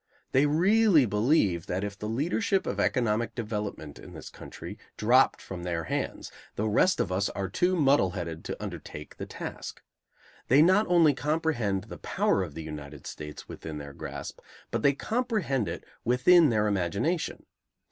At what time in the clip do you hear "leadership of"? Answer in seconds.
2.09-2.79